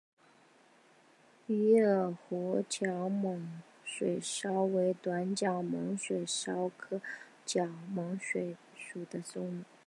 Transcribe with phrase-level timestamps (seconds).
[1.45, 7.03] 鱼饵湖角猛水蚤为短角猛水蚤科湖
[7.45, 9.63] 角猛水蚤属的动物。